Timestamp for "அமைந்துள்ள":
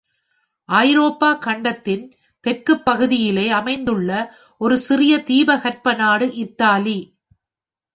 3.51-4.11